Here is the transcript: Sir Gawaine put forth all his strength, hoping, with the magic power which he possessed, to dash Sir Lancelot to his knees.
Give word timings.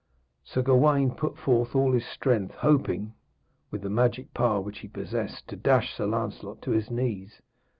Sir 0.43 0.63
Gawaine 0.63 1.11
put 1.11 1.37
forth 1.37 1.75
all 1.75 1.91
his 1.91 2.07
strength, 2.07 2.55
hoping, 2.55 3.13
with 3.69 3.83
the 3.83 3.89
magic 3.91 4.33
power 4.33 4.59
which 4.59 4.79
he 4.79 4.87
possessed, 4.87 5.47
to 5.49 5.55
dash 5.55 5.93
Sir 5.95 6.07
Lancelot 6.07 6.59
to 6.63 6.71
his 6.71 6.89
knees. 6.89 7.39